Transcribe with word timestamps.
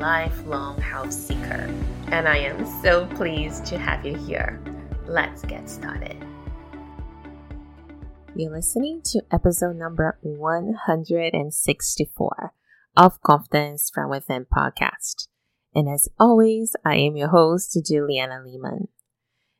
lifelong 0.00 0.80
health 0.80 1.12
seeker. 1.12 1.72
And 2.08 2.26
I 2.26 2.38
am 2.38 2.66
so 2.82 3.06
pleased 3.06 3.64
to 3.66 3.78
have 3.78 4.04
you 4.04 4.16
here. 4.16 4.60
Let's 5.06 5.44
get 5.44 5.68
started. 5.68 6.16
You're 8.34 8.52
listening 8.52 9.02
to 9.06 9.22
episode 9.30 9.76
number 9.76 10.18
164 10.22 12.54
of 12.96 13.22
Confidence 13.22 13.90
from 13.92 14.08
Within 14.08 14.46
podcast. 14.46 15.26
And 15.74 15.86
as 15.88 16.08
always, 16.18 16.74
I 16.84 16.96
am 16.96 17.16
your 17.16 17.28
host, 17.28 17.78
Juliana 17.86 18.42
Lehman. 18.44 18.88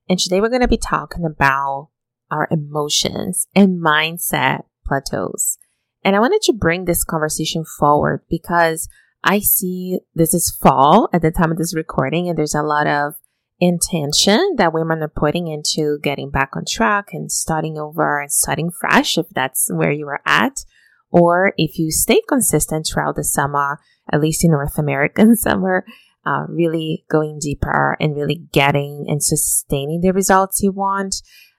And 0.08 0.18
today 0.18 0.40
we're 0.40 0.48
going 0.48 0.62
to 0.62 0.68
be 0.68 0.78
talking 0.78 1.26
about 1.26 1.90
our 2.30 2.48
emotions 2.50 3.46
and 3.54 3.84
mindset 3.84 4.62
plateaus. 4.86 5.58
And 6.02 6.16
I 6.16 6.20
wanted 6.20 6.40
to 6.42 6.54
bring 6.54 6.86
this 6.86 7.04
conversation 7.04 7.64
forward 7.64 8.22
because 8.30 8.88
I 9.22 9.40
see 9.40 10.00
this 10.14 10.34
is 10.34 10.50
fall 10.50 11.08
at 11.12 11.22
the 11.22 11.30
time 11.30 11.52
of 11.52 11.58
this 11.58 11.74
recording 11.74 12.28
and 12.28 12.38
there's 12.38 12.54
a 12.54 12.62
lot 12.62 12.86
of 12.86 13.14
intention 13.60 14.54
that 14.56 14.72
women 14.72 15.02
are 15.02 15.12
putting 15.14 15.46
into 15.46 15.98
getting 16.02 16.30
back 16.30 16.56
on 16.56 16.64
track 16.66 17.12
and 17.12 17.30
starting 17.30 17.78
over 17.78 18.20
and 18.20 18.32
starting 18.32 18.70
fresh 18.70 19.18
if 19.18 19.26
that's 19.30 19.68
where 19.70 19.92
you 19.92 20.08
are 20.08 20.22
at. 20.24 20.64
Or 21.10 21.52
if 21.56 21.78
you 21.78 21.90
stay 21.90 22.22
consistent 22.28 22.86
throughout 22.86 23.16
the 23.16 23.24
summer, 23.24 23.80
at 24.10 24.20
least 24.20 24.44
in 24.44 24.52
North 24.52 24.78
American 24.78 25.36
summer, 25.36 25.84
uh, 26.24 26.44
really 26.48 27.04
going 27.10 27.38
deeper 27.40 27.96
and 28.00 28.14
really 28.14 28.46
getting 28.52 29.06
and 29.08 29.22
sustaining 29.22 30.00
the 30.00 30.12
results 30.12 30.62
you 30.62 30.72
want. 30.72 31.16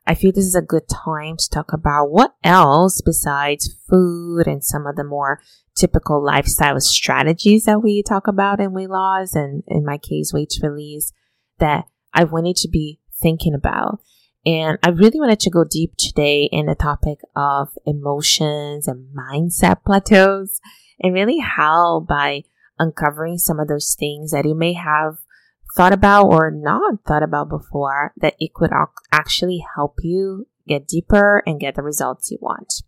I 0.07 0.15
feel 0.15 0.31
this 0.31 0.45
is 0.45 0.55
a 0.55 0.63
good 0.63 0.87
time 0.89 1.37
to 1.37 1.49
talk 1.49 1.73
about 1.73 2.11
what 2.11 2.33
else 2.43 3.01
besides 3.01 3.69
food 3.89 4.47
and 4.47 4.63
some 4.63 4.87
of 4.87 4.95
the 4.95 5.03
more 5.03 5.39
typical 5.75 6.23
lifestyle 6.23 6.79
strategies 6.79 7.65
that 7.65 7.81
we 7.81 8.03
talk 8.03 8.27
about 8.27 8.59
in 8.59 8.73
weight 8.73 8.89
loss 8.89 9.35
and 9.35 9.63
in 9.67 9.85
my 9.85 9.97
case, 9.97 10.33
weight 10.33 10.53
release 10.61 11.13
that 11.59 11.85
I 12.13 12.23
wanted 12.25 12.55
to 12.57 12.69
be 12.69 12.99
thinking 13.21 13.53
about. 13.53 13.99
And 14.45 14.79
I 14.83 14.89
really 14.89 15.19
wanted 15.19 15.39
to 15.41 15.51
go 15.51 15.63
deep 15.63 15.93
today 15.97 16.49
in 16.51 16.65
the 16.65 16.75
topic 16.75 17.19
of 17.35 17.69
emotions 17.85 18.87
and 18.87 19.15
mindset 19.15 19.83
plateaus 19.85 20.59
and 20.99 21.13
really 21.13 21.37
how 21.39 21.99
by 21.99 22.43
uncovering 22.79 23.37
some 23.37 23.59
of 23.59 23.67
those 23.67 23.95
things 23.97 24.31
that 24.31 24.45
you 24.45 24.55
may 24.55 24.73
have 24.73 25.17
thought 25.75 25.93
about 25.93 26.25
or 26.25 26.51
not 26.51 27.03
thought 27.05 27.23
about 27.23 27.49
before 27.49 28.13
that 28.17 28.35
it 28.39 28.53
could 28.53 28.71
actually 29.11 29.63
help 29.75 29.95
you 30.01 30.47
get 30.67 30.87
deeper 30.87 31.43
and 31.45 31.59
get 31.59 31.75
the 31.75 31.83
results 31.83 32.31
you 32.31 32.37
want. 32.41 32.81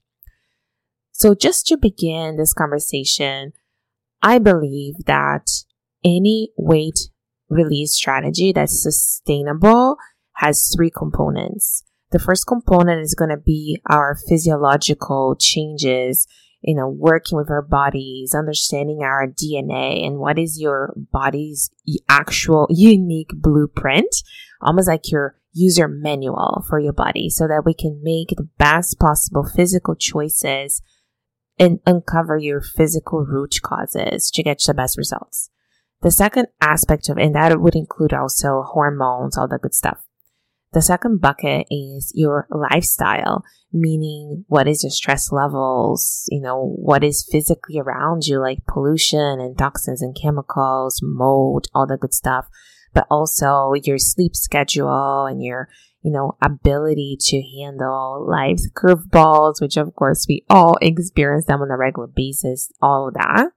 So 1.13 1.33
just 1.33 1.67
to 1.67 1.77
begin 1.77 2.35
this 2.35 2.53
conversation, 2.53 3.53
I 4.21 4.39
believe 4.39 4.95
that 5.05 5.47
any 6.03 6.51
weight 6.57 6.99
release 7.49 7.93
strategy 7.93 8.51
that's 8.51 8.81
sustainable 8.81 9.97
has 10.33 10.73
three 10.75 10.91
components. 10.91 11.83
The 12.11 12.19
first 12.19 12.45
component 12.45 13.01
is 13.01 13.15
going 13.15 13.29
to 13.29 13.37
be 13.37 13.81
our 13.89 14.15
physiological 14.27 15.35
changes 15.39 16.27
you 16.63 16.75
know, 16.75 16.87
working 16.87 17.37
with 17.37 17.51
our 17.51 17.61
bodies, 17.61 18.33
understanding 18.33 19.01
our 19.03 19.27
DNA 19.27 20.07
and 20.07 20.17
what 20.17 20.39
is 20.39 20.59
your 20.59 20.93
body's 21.11 21.69
actual 22.07 22.67
unique 22.69 23.31
blueprint, 23.33 24.15
almost 24.61 24.87
like 24.87 25.11
your 25.11 25.35
user 25.51 25.87
manual 25.87 26.65
for 26.67 26.79
your 26.79 26.93
body 26.93 27.29
so 27.29 27.47
that 27.47 27.63
we 27.65 27.73
can 27.73 27.99
make 28.01 28.29
the 28.29 28.47
best 28.57 28.97
possible 28.97 29.43
physical 29.43 29.93
choices 29.93 30.81
and 31.59 31.79
uncover 31.85 32.37
your 32.37 32.61
physical 32.61 33.25
root 33.25 33.55
causes 33.61 34.31
to 34.31 34.43
get 34.43 34.61
the 34.65 34.73
best 34.73 34.97
results. 34.97 35.49
The 36.01 36.11
second 36.11 36.47
aspect 36.59 37.07
of, 37.09 37.17
and 37.17 37.33
that 37.35 37.59
would 37.61 37.75
include 37.75 38.13
also 38.13 38.63
hormones, 38.63 39.37
all 39.37 39.47
the 39.47 39.57
good 39.57 39.73
stuff. 39.73 40.03
The 40.73 40.81
second 40.81 41.21
bucket 41.21 41.67
is 41.69 42.11
your 42.15 42.47
lifestyle, 42.49 43.43
meaning 43.71 44.43
what 44.47 44.67
is 44.67 44.83
your 44.83 44.89
stress 44.89 45.31
levels, 45.31 46.25
you 46.29 46.41
know, 46.41 46.73
what 46.77 47.03
is 47.03 47.27
physically 47.31 47.79
around 47.79 48.25
you, 48.25 48.39
like 48.39 48.65
pollution 48.67 49.39
and 49.39 49.57
toxins 49.57 50.01
and 50.01 50.17
chemicals, 50.19 50.99
mold, 51.03 51.67
all 51.75 51.85
the 51.85 51.95
good 51.95 52.13
stuff, 52.13 52.47
but 52.93 53.07
also 53.09 53.73
your 53.83 53.97
sleep 53.97 54.35
schedule 54.35 55.25
and 55.25 55.43
your, 55.43 55.69
you 56.01 56.11
know, 56.11 56.37
ability 56.41 57.17
to 57.19 57.41
handle 57.57 58.25
life's 58.27 58.69
curveballs, 58.69 59.61
which 59.61 59.77
of 59.77 59.95
course 59.95 60.25
we 60.27 60.45
all 60.49 60.77
experience 60.81 61.45
them 61.45 61.61
on 61.61 61.71
a 61.71 61.77
regular 61.77 62.07
basis, 62.07 62.71
all 62.81 63.07
of 63.07 63.13
that. 63.15 63.49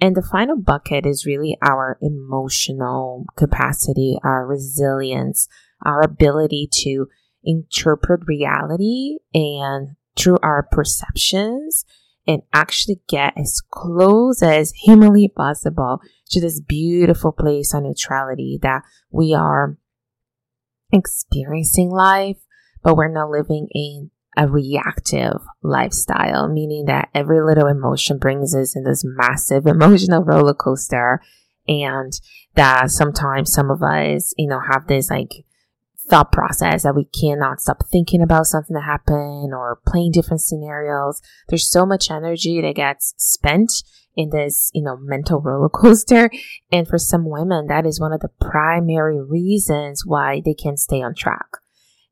And 0.00 0.14
the 0.14 0.22
final 0.22 0.56
bucket 0.56 1.06
is 1.06 1.26
really 1.26 1.58
our 1.60 1.98
emotional 2.00 3.26
capacity, 3.36 4.16
our 4.22 4.46
resilience, 4.46 5.48
our 5.84 6.02
ability 6.02 6.68
to 6.84 7.08
interpret 7.42 8.20
reality 8.26 9.18
and 9.34 9.96
through 10.16 10.38
our 10.42 10.62
perceptions 10.70 11.84
and 12.28 12.42
actually 12.52 13.00
get 13.08 13.32
as 13.38 13.62
close 13.70 14.42
as 14.42 14.70
humanly 14.84 15.32
possible 15.34 16.00
to 16.30 16.40
this 16.40 16.60
beautiful 16.60 17.32
place 17.32 17.72
of 17.72 17.82
neutrality 17.82 18.58
that 18.62 18.82
we 19.10 19.34
are 19.34 19.78
experiencing 20.92 21.90
life, 21.90 22.36
but 22.82 22.96
we're 22.96 23.12
not 23.12 23.30
living 23.30 23.66
in 23.72 24.10
a 24.36 24.46
reactive 24.46 25.40
lifestyle, 25.62 26.48
meaning 26.48 26.84
that 26.84 27.08
every 27.14 27.40
little 27.42 27.66
emotion 27.66 28.18
brings 28.18 28.54
us 28.54 28.76
in 28.76 28.84
this 28.84 29.02
massive 29.04 29.66
emotional 29.66 30.22
roller 30.22 30.54
coaster. 30.54 31.20
And 31.66 32.12
that 32.54 32.90
sometimes 32.90 33.52
some 33.52 33.70
of 33.70 33.82
us, 33.82 34.32
you 34.38 34.48
know, 34.48 34.60
have 34.72 34.86
this 34.86 35.10
like 35.10 35.44
thought 36.08 36.32
process 36.32 36.82
that 36.82 36.96
we 36.96 37.04
cannot 37.04 37.60
stop 37.60 37.86
thinking 37.90 38.22
about 38.22 38.46
something 38.46 38.74
that 38.74 38.84
happened 38.84 39.52
or 39.54 39.80
playing 39.86 40.12
different 40.12 40.40
scenarios. 40.40 41.20
There's 41.48 41.70
so 41.70 41.86
much 41.86 42.10
energy 42.10 42.60
that 42.60 42.74
gets 42.74 43.14
spent 43.16 43.72
in 44.16 44.30
this, 44.30 44.70
you 44.74 44.82
know, 44.82 44.96
mental 45.00 45.40
roller 45.44 45.68
coaster. 45.68 46.30
And 46.72 46.88
for 46.88 46.98
some 46.98 47.28
women, 47.28 47.66
that 47.68 47.86
is 47.86 48.00
one 48.00 48.12
of 48.12 48.20
the 48.20 48.30
primary 48.40 49.22
reasons 49.22 50.04
why 50.04 50.42
they 50.44 50.54
can't 50.54 50.78
stay 50.78 51.02
on 51.02 51.14
track. 51.14 51.46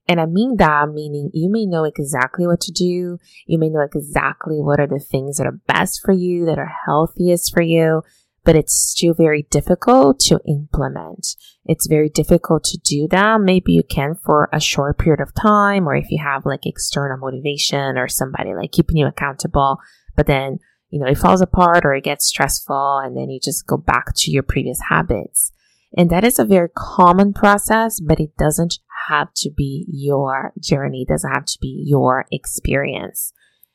And 0.08 0.20
I 0.20 0.26
mean 0.26 0.56
that 0.58 0.88
meaning 0.90 1.30
you 1.34 1.50
may 1.50 1.66
know 1.66 1.82
exactly 1.82 2.46
what 2.46 2.60
to 2.60 2.72
do. 2.72 3.18
You 3.46 3.58
may 3.58 3.68
know 3.68 3.80
exactly 3.80 4.60
what 4.60 4.78
are 4.78 4.86
the 4.86 5.00
things 5.00 5.38
that 5.38 5.48
are 5.48 5.60
best 5.66 6.00
for 6.04 6.12
you, 6.12 6.46
that 6.46 6.60
are 6.60 6.72
healthiest 6.86 7.52
for 7.52 7.60
you 7.60 8.02
but 8.46 8.54
it's 8.54 8.72
still 8.72 9.12
very 9.12 9.42
difficult 9.50 10.20
to 10.20 10.40
implement. 10.46 11.34
It's 11.64 11.88
very 11.88 12.08
difficult 12.08 12.62
to 12.64 12.78
do 12.78 13.08
that. 13.10 13.40
Maybe 13.40 13.72
you 13.72 13.82
can 13.82 14.14
for 14.14 14.48
a 14.52 14.60
short 14.60 14.98
period 14.98 15.20
of 15.20 15.34
time, 15.34 15.88
or 15.88 15.96
if 15.96 16.10
you 16.10 16.22
have 16.22 16.46
like 16.46 16.64
external 16.64 17.18
motivation 17.18 17.98
or 17.98 18.06
somebody 18.06 18.54
like 18.54 18.70
keeping 18.70 18.96
you 18.96 19.06
accountable, 19.08 19.78
but 20.14 20.28
then, 20.28 20.60
you 20.90 21.00
know, 21.00 21.08
it 21.10 21.18
falls 21.18 21.40
apart 21.40 21.84
or 21.84 21.92
it 21.92 22.04
gets 22.04 22.26
stressful 22.26 22.98
and 23.04 23.16
then 23.16 23.30
you 23.30 23.40
just 23.42 23.66
go 23.66 23.76
back 23.76 24.14
to 24.14 24.30
your 24.30 24.44
previous 24.44 24.78
habits. 24.88 25.50
And 25.96 26.08
that 26.10 26.24
is 26.24 26.38
a 26.38 26.44
very 26.44 26.68
common 26.76 27.32
process, 27.32 27.98
but 27.98 28.20
it 28.20 28.36
doesn't 28.36 28.78
have 29.08 29.34
to 29.38 29.50
be 29.50 29.86
your 29.88 30.52
journey. 30.62 31.02
It 31.02 31.08
doesn't 31.08 31.32
have 31.32 31.46
to 31.46 31.58
be 31.60 31.82
your 31.84 32.26
experience. 32.30 33.32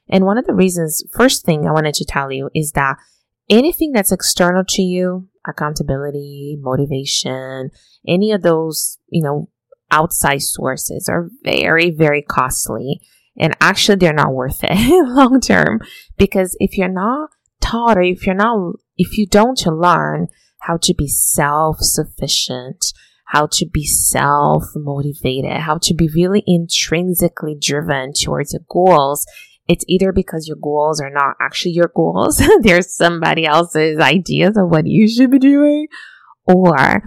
And 0.07 0.25
one 0.25 0.38
of 0.38 0.46
the 0.46 0.54
reasons, 0.54 1.04
first 1.13 1.44
thing 1.44 1.68
I 1.68 1.72
wanted 1.72 1.96
to 1.96 2.06
tell 2.06 2.31
you 2.31 2.50
is 2.56 2.72
that 2.72 2.98
anything 3.50 3.92
that's 3.92 4.12
external 4.12 4.64
to 4.70 4.82
you, 4.82 5.28
accountability, 5.48 6.58
motivation, 6.60 7.72
any 8.08 8.32
of 8.32 8.42
those, 8.42 8.98
you 9.10 9.24
know, 9.24 9.50
outside 9.92 10.42
sources 10.42 11.10
are 11.10 11.30
very, 11.44 11.92
very 11.92 12.22
costly. 12.22 13.02
And 13.38 13.56
actually, 13.62 13.96
they're 13.96 14.14
not 14.14 14.34
worth 14.34 14.60
it 14.64 14.72
long 15.08 15.40
term 15.40 15.82
because 16.18 16.56
if 16.60 16.78
you're 16.78 16.88
not 16.88 17.30
taught 17.62 17.98
or 17.98 18.02
if 18.02 18.26
you're 18.26 18.36
not, 18.36 18.76
if 18.98 19.18
you 19.18 19.26
don't 19.26 19.66
learn 19.66 20.28
how 20.62 20.78
to 20.78 20.94
be 20.94 21.08
self 21.08 21.78
sufficient, 21.80 22.94
how 23.28 23.48
to 23.52 23.66
be 23.66 23.86
self 23.86 24.64
motivated, 24.76 25.62
how 25.62 25.78
to 25.82 25.94
be 25.94 26.10
really 26.14 26.44
intrinsically 26.46 27.56
driven 27.60 28.14
towards 28.14 28.54
your 28.54 28.64
goals, 28.70 29.26
it's 29.72 29.86
either 29.88 30.12
because 30.12 30.50
your 30.50 30.58
goals 30.58 31.00
are 31.00 31.10
not 31.10 31.38
actually 31.40 31.72
your 31.72 31.92
goals, 31.96 32.42
there's 32.62 32.94
somebody 32.94 33.46
else's 33.46 34.00
ideas 34.00 34.58
of 34.58 34.70
what 34.70 34.86
you 34.86 35.08
should 35.08 35.32
be 35.32 35.40
doing, 35.40 35.88
or 36.46 37.04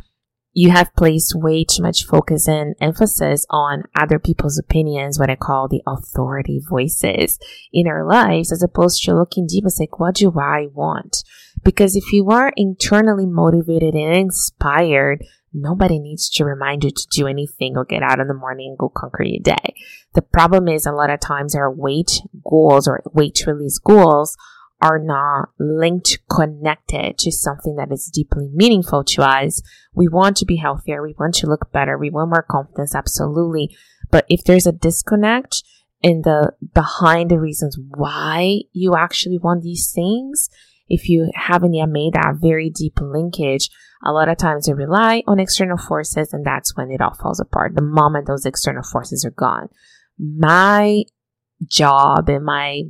you 0.55 0.71
have 0.71 0.95
placed 0.97 1.35
way 1.35 1.65
too 1.65 1.83
much 1.83 2.07
focus 2.07 2.49
and 2.49 2.75
emphasis 2.81 3.45
on 3.51 3.83
other 3.95 4.19
people's 4.19 4.59
opinions, 4.59 5.19
what 5.19 5.29
I 5.29 5.37
call 5.37 5.69
the 5.69 5.83
authority 5.87 6.59
voices 6.67 7.39
in 7.71 7.87
our 7.87 8.09
lives, 8.09 8.51
as 8.51 8.63
opposed 8.63 9.03
to 9.03 9.15
looking 9.15 9.47
deep 9.47 9.65
and 9.65 9.73
say, 9.73 9.89
what 9.99 10.15
do 10.15 10.33
I 10.41 10.69
want? 10.73 11.23
Because 11.65 11.97
if 11.97 12.13
you 12.13 12.31
are 12.31 12.53
internally 12.57 13.27
motivated 13.27 13.95
and 13.95 14.17
inspired, 14.17 15.25
nobody 15.55 15.99
needs 15.99 16.29
to 16.31 16.45
remind 16.45 16.85
you 16.85 16.91
to 16.91 17.07
do 17.11 17.27
anything 17.27 17.77
or 17.77 17.85
get 17.85 18.03
out 18.03 18.21
in 18.21 18.29
the 18.29 18.35
morning 18.35 18.71
and 18.71 18.79
go 18.79 18.89
conquer 18.89 19.23
your 19.23 19.43
day. 19.43 19.75
The 20.15 20.23
problem 20.23 20.69
is 20.69 20.85
a 20.85 20.93
lot 20.93 21.11
of 21.11 21.21
times 21.21 21.55
our 21.55 21.73
weight 21.73 22.21
goals 22.43 22.87
or 22.89 23.03
weight 23.13 23.45
release 23.47 23.79
goals 23.79 24.37
are 24.81 24.99
not 24.99 25.49
linked, 25.59 26.19
connected 26.29 27.17
to 27.19 27.33
something 27.33 27.77
that 27.77 27.91
is 27.91 28.11
deeply 28.13 28.51
meaningful 28.53 29.03
to 29.03 29.23
us. 29.23 29.63
We 29.95 30.09
want 30.09 30.37
to 30.39 30.45
be 30.45 30.57
healthier. 30.57 31.03
We 31.03 31.15
want 31.19 31.35
to 31.37 31.47
look 31.47 31.73
better. 31.73 31.97
We 31.97 32.11
want 32.11 32.31
more 32.31 32.47
confidence. 32.49 32.95
Absolutely. 32.95 33.75
But 34.11 34.27
if 34.29 34.45
there's 34.45 34.67
a 34.67 34.73
disconnect 34.73 35.63
in 36.03 36.21
the 36.23 36.53
behind 36.75 37.31
the 37.31 37.41
reasons 37.41 37.79
why 37.79 38.61
you 38.73 38.95
actually 38.95 39.39
want 39.39 39.63
these 39.63 39.91
things, 39.91 40.51
if 40.89 41.09
you 41.09 41.31
haven't 41.35 41.73
yet 41.73 41.89
made 41.89 42.13
that 42.13 42.35
very 42.41 42.69
deep 42.69 43.01
linkage, 43.01 43.71
a 44.05 44.13
lot 44.13 44.29
of 44.29 44.37
times 44.37 44.69
you 44.69 44.75
rely 44.75 45.23
on 45.27 45.41
external 45.41 45.79
forces 45.79 46.33
and 46.33 46.45
that's 46.45 46.77
when 46.77 46.91
it 46.91 47.01
all 47.01 47.15
falls 47.15 47.41
apart. 47.41 47.75
The 47.75 47.83
moment 47.83 48.27
those 48.27 48.47
external 48.47 48.83
forces 48.83 49.25
are 49.25 49.31
gone. 49.31 49.69
My 50.19 51.05
job 51.67 52.29
and 52.29 52.45
my 52.45 52.83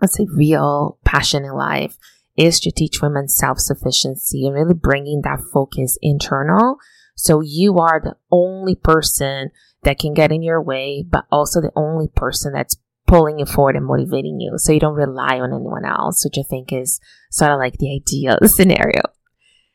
let's 0.00 0.16
say 0.16 0.26
real 0.34 0.98
passion 1.04 1.44
in 1.44 1.52
life 1.52 1.96
is 2.36 2.60
to 2.60 2.70
teach 2.70 3.02
women 3.02 3.28
self-sufficiency 3.28 4.46
and 4.46 4.54
really 4.54 4.74
bringing 4.74 5.20
that 5.22 5.40
focus 5.52 5.98
internal. 6.00 6.78
So 7.16 7.42
you 7.42 7.78
are 7.78 8.00
the 8.02 8.16
only 8.30 8.74
person 8.74 9.50
that 9.82 9.98
can 9.98 10.14
get 10.14 10.32
in 10.32 10.42
your 10.42 10.62
way, 10.62 11.04
but 11.06 11.26
also 11.30 11.60
the 11.60 11.72
only 11.76 12.08
person 12.08 12.52
that's 12.52 12.76
pulling 13.06 13.38
you 13.38 13.44
forward 13.46 13.76
and 13.76 13.84
motivating 13.84 14.40
you. 14.40 14.52
So 14.56 14.72
you 14.72 14.80
don't 14.80 14.94
rely 14.94 15.40
on 15.40 15.52
anyone 15.52 15.84
else, 15.84 16.24
which 16.24 16.38
I 16.38 16.46
think 16.48 16.72
is 16.72 17.00
sort 17.30 17.50
of 17.50 17.58
like 17.58 17.76
the 17.78 17.94
ideal 17.94 18.38
scenario. 18.48 19.02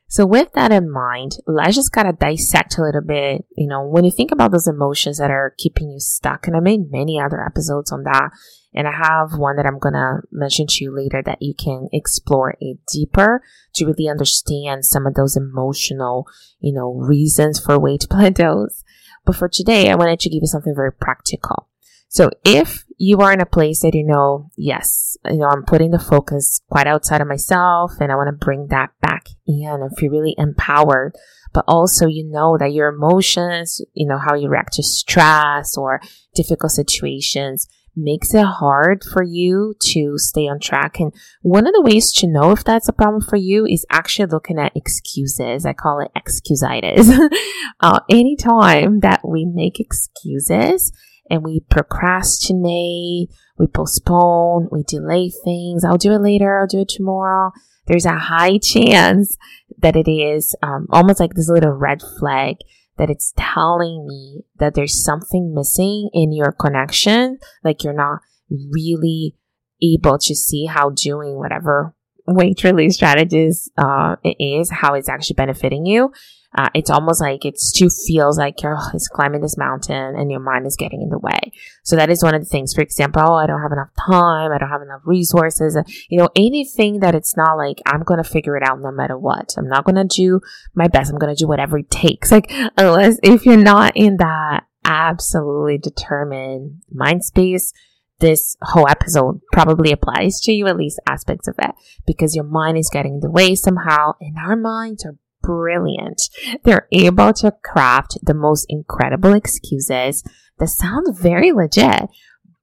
So 0.08 0.26
with 0.26 0.54
that 0.54 0.72
in 0.72 0.92
mind, 0.92 1.38
let's 1.48 1.76
just 1.76 1.92
kind 1.92 2.08
of 2.08 2.20
dissect 2.20 2.78
a 2.78 2.84
little 2.84 3.02
bit. 3.02 3.46
You 3.58 3.68
know, 3.68 3.86
when 3.86 4.06
you 4.06 4.12
think 4.12 4.32
about 4.32 4.52
those 4.52 4.68
emotions 4.68 5.18
that 5.18 5.32
are 5.32 5.56
keeping 5.58 5.90
you 5.90 6.00
stuck, 6.00 6.48
and 6.48 6.56
I 6.56 6.60
made 6.60 6.92
many 6.92 7.20
other 7.20 7.44
episodes 7.44 7.92
on 7.92 8.04
that, 8.04 8.30
and 8.74 8.88
I 8.88 8.92
have 8.92 9.38
one 9.38 9.56
that 9.56 9.66
I'm 9.66 9.80
going 9.80 9.94
to 9.94 10.22
mention 10.32 10.68
to 10.68 10.84
you 10.84 10.96
later 10.96 11.24
that 11.26 11.42
you 11.42 11.54
can 11.54 11.90
explore 11.92 12.56
it 12.60 12.78
deeper 12.92 13.42
to 13.74 13.86
really 13.86 14.08
understand 14.10 14.86
some 14.86 15.08
of 15.08 15.16
those 15.16 15.36
emotional, 15.36 16.28
you 16.60 16.74
know, 16.74 16.94
reasons 16.94 17.60
for 17.60 17.80
weight 17.80 18.06
plateaus. 18.10 18.84
But 19.26 19.38
for 19.38 19.50
today, 19.50 19.90
I 19.90 19.96
wanted 19.96 20.20
to 20.20 20.30
give 20.30 20.42
you 20.44 20.48
something 20.48 20.76
very 20.76 20.92
practical. 20.92 21.68
So 22.16 22.30
if 22.46 22.86
you 22.98 23.18
are 23.18 23.34
in 23.34 23.42
a 23.42 23.46
place 23.46 23.82
that 23.82 23.94
you 23.94 24.06
know, 24.06 24.50
yes, 24.56 25.18
you 25.30 25.40
know, 25.40 25.50
I'm 25.50 25.66
putting 25.66 25.92
the 25.92 26.00
focus 26.00 26.62
quite 26.70 26.88
outside 26.88 27.20
of 27.20 27.28
myself 27.28 27.92
and 28.00 28.10
I 28.10 28.16
want 28.16 28.30
to 28.30 28.46
bring 28.46 28.68
that 28.70 28.92
back 29.02 29.28
in 29.46 29.68
and 29.68 29.98
feel 29.98 30.12
really 30.12 30.34
empowered, 30.38 31.18
but 31.54 31.66
also 31.68 32.08
you 32.08 32.24
know 32.26 32.58
that 32.58 32.72
your 32.72 32.88
emotions, 32.88 33.82
you 33.94 34.08
know, 34.08 34.18
how 34.18 34.34
you 34.34 34.48
react 34.48 34.76
to 34.76 34.84
stress 34.84 35.78
or 35.78 36.00
difficult 36.34 36.72
situations 36.72 37.68
makes 37.98 38.34
it 38.34 38.46
hard 38.46 39.04
for 39.04 39.22
you 39.22 39.76
to 39.92 40.18
stay 40.18 40.48
on 40.48 40.62
track. 40.62 41.02
And 41.02 41.14
one 41.42 41.68
of 41.68 41.74
the 41.74 41.82
ways 41.82 42.14
to 42.14 42.28
know 42.28 42.52
if 42.52 42.64
that's 42.64 42.88
a 42.88 42.94
problem 42.94 43.24
for 43.24 43.36
you 43.36 43.66
is 43.66 43.86
actually 43.90 44.28
looking 44.28 44.58
at 44.58 44.72
excuses. 44.74 45.66
I 45.66 45.74
call 45.74 46.00
it 46.00 46.12
excusitis. 46.16 47.30
uh, 47.82 48.00
anytime 48.10 49.02
that 49.02 49.20
we 49.28 49.44
make 49.44 49.82
excuses 49.82 50.94
and 51.30 51.44
we 51.44 51.62
procrastinate, 51.70 53.30
we 53.58 53.68
postpone, 53.68 54.70
we 54.72 54.84
delay 54.84 55.32
things, 55.44 55.84
I'll 55.84 55.98
do 55.98 56.14
it 56.14 56.22
later, 56.22 56.60
I'll 56.60 56.68
do 56.68 56.82
it 56.82 56.90
tomorrow. 56.90 57.52
There's 57.88 58.06
a 58.06 58.18
high 58.18 58.58
chance 58.58 59.38
that 59.80 59.96
it 59.96 60.10
is 60.10 60.56
um, 60.64 60.88
almost 60.90 61.20
like 61.20 61.34
this 61.34 61.50
little 61.50 61.72
red 61.72 62.02
flag 62.20 62.58
that 62.98 63.10
it's 63.10 63.34
telling 63.38 64.08
me 64.08 64.44
that 64.58 64.74
there's 64.74 65.04
something 65.04 65.54
missing 65.54 66.10
in 66.14 66.32
your 66.32 66.52
connection, 66.52 67.38
like 67.64 67.84
you're 67.84 67.94
not 67.94 68.20
really 68.50 69.36
able 69.82 70.18
to 70.18 70.34
see 70.36 70.66
how 70.66 70.90
doing 70.92 71.38
whatever 71.38 71.94
weight 72.28 72.64
release 72.64 72.96
strategies 72.96 73.70
uh, 73.78 74.16
it 74.24 74.36
is, 74.40 74.72
how 74.72 74.94
it's 74.94 75.10
actually 75.10 75.36
benefiting 75.36 75.86
you. 75.86 76.12
Uh, 76.58 76.70
it's 76.74 76.90
almost 76.90 77.22
like 77.22 77.44
it's 77.44 77.72
too 77.72 77.90
feels 77.90 78.38
like 78.38 78.62
you're 78.62 78.78
oh, 78.78 78.90
it's 78.94 79.10
climbing 79.10 79.42
this 79.42 79.58
mountain 79.58 80.16
and 80.16 80.32
your 80.32 80.40
mind 80.40 80.66
is 80.66 80.78
getting 80.78 81.02
in 81.02 81.10
the 81.10 81.20
way. 81.20 81.52
So 81.84 81.96
that 81.98 82.10
is 82.10 82.24
one 82.24 82.34
of 82.34 82.42
the 82.42 82.48
things. 82.48 82.74
For 82.74 82.82
example, 82.82 83.22
oh, 83.26 83.34
I 83.34 83.46
don't 83.46 83.62
have 83.62 83.74
enough 83.74 83.90
time. 84.10 84.52
I 84.52 84.58
don't 84.58 84.70
have 84.70 84.82
enough 84.82 85.02
resources. 85.04 85.78
You 86.10 86.20
know, 86.20 86.30
anything 86.36 87.00
that 87.00 87.14
it's 87.14 87.36
not 87.36 87.58
like 87.58 87.82
I'm 87.86 88.04
going 88.04 88.24
to 88.24 88.30
figure 88.30 88.56
it 88.56 88.64
out 88.64 88.80
no 88.80 88.92
matter 88.92 89.18
what. 89.18 89.54
I'm 89.58 89.68
not 89.68 89.84
going 89.84 89.96
to 89.96 90.06
do 90.06 90.40
my 90.74 90.88
best. 90.88 91.12
I'm 91.12 91.20
going 91.20 91.36
to 91.36 91.40
do 91.40 91.48
whatever 91.48 91.78
it 91.78 91.92
takes. 91.92 92.32
Like 92.32 92.52
unless 92.78 93.20
if 93.22 93.46
you're 93.46 93.58
not 93.58 93.94
in 93.96 94.18
that 94.18 94.64
absolutely 94.86 95.78
determined 95.78 96.84
mind 96.92 97.26
space, 97.26 97.74
this 98.20 98.56
whole 98.62 98.88
episode 98.88 99.42
probably 99.52 99.92
applies 99.92 100.40
to 100.42 100.54
you, 100.54 100.68
at 100.68 100.78
least 100.78 101.02
aspects 101.06 101.48
of 101.48 101.56
it, 101.60 101.72
because 102.08 102.36
your 102.36 102.46
mind 102.46 102.78
is 102.78 102.90
getting 102.92 103.16
in 103.16 103.20
the 103.20 103.30
way 103.30 103.56
somehow, 103.56 104.14
and 104.22 104.38
our 104.38 104.56
minds 104.56 105.06
are 105.06 105.18
brilliant. 105.46 106.22
They're 106.64 106.88
able 106.92 107.34
to 107.34 107.54
craft 107.64 108.18
the 108.24 108.34
most 108.34 108.66
incredible 108.70 109.34
excuses 109.34 110.24
that 110.60 110.68
sound 110.68 111.18
very 111.18 111.52
legit. 111.52 112.10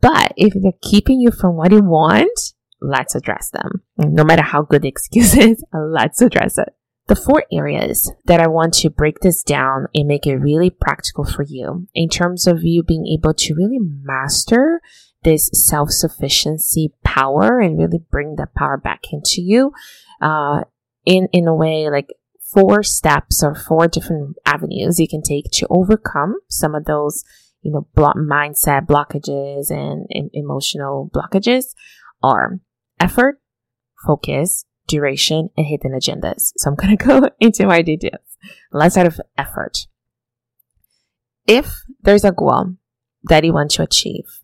But 0.01 0.33
if 0.37 0.55
they're 0.55 0.73
keeping 0.83 1.21
you 1.21 1.31
from 1.31 1.57
what 1.57 1.73
you 1.73 1.83
want, 1.83 2.39
let's 2.81 3.15
address 3.15 3.51
them. 3.51 3.83
No 3.97 4.25
matter 4.25 4.43
how 4.43 4.63
good 4.63 4.83
the 4.83 4.89
excuse 4.89 5.35
is, 5.37 5.65
let's 5.73 6.21
address 6.21 6.59
it. 6.59 6.71
The 7.09 7.17
four 7.17 7.45
areas 7.53 8.13
that 8.27 8.41
I 8.41 8.47
want 8.47 8.75
to 8.75 8.91
break 8.91 9.21
this 9.21 9.43
down 9.43 9.87
and 9.95 10.07
make 10.07 10.27
it 10.27 10.37
really 10.37 10.71
practical 10.71 11.25
for 11.25 11.43
you 11.43 11.89
in 11.95 12.09
terms 12.09 12.47
of 12.47 12.63
you 12.63 12.83
being 12.83 13.07
able 13.07 13.35
to 13.35 13.55
really 13.55 13.81
master 13.81 14.81
this 15.25 15.51
self 15.53 15.91
sufficiency 15.91 16.93
power 17.05 17.61
and 17.61 17.79
really 17.79 18.01
bring 18.11 18.37
that 18.37 18.55
power 18.55 18.77
back 18.77 19.13
into 19.13 19.41
you 19.43 19.73
uh, 20.21 20.63
in 21.05 21.29
in 21.33 21.47
a 21.47 21.55
way 21.55 21.89
like 21.91 22.09
four 22.53 22.83
steps 22.83 23.43
or 23.43 23.55
four 23.55 23.89
different 23.89 24.37
avenues 24.45 24.99
you 24.99 25.09
can 25.09 25.23
take 25.23 25.51
to 25.53 25.67
overcome 25.71 26.37
some 26.49 26.75
of 26.75 26.85
those, 26.85 27.25
you 27.63 27.73
know, 27.73 27.87
mindset 27.97 28.87
blockages 28.87 29.71
and, 29.71 30.07
and 30.11 30.31
emotional 30.33 31.11
blockages 31.15 31.75
are 32.23 32.61
effort, 33.01 33.41
focus, 34.07 34.65
duration, 34.87 35.49
and 35.57 35.67
hidden 35.67 35.93
agendas. 35.93 36.53
So 36.57 36.71
I'm 36.71 36.77
going 36.77 36.97
to 36.97 37.05
go 37.05 37.31
into 37.41 37.67
my 37.67 37.83
details. 37.83 38.21
Let's 38.71 38.95
start 38.95 39.07
with 39.07 39.21
effort. 39.39 39.87
If 41.47 41.73
there's 42.03 42.25
a 42.25 42.33
goal 42.33 42.77
that 43.25 43.45
you 43.45 43.53
want 43.53 43.71
to 43.73 43.83
achieve, 43.83 44.42